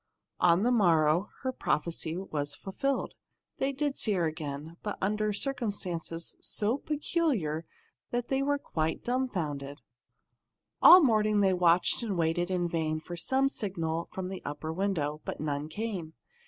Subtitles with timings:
[0.39, 3.13] On the morrow her prophecy was fulfilled.
[3.59, 7.67] They did see her again, but under circumstances so peculiar
[8.09, 9.81] that they were quite dumfounded.
[10.81, 14.73] All the morning they watched and waited in vain for some signal from the upper
[14.73, 15.21] window.
[15.23, 16.15] But none came.